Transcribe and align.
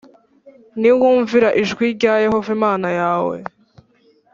“niwumvira 0.79 1.49
ijwi 1.61 1.85
rya 1.97 2.13
yehova 2.23 2.49
imana 2.57 2.87
yawe, 2.99 3.35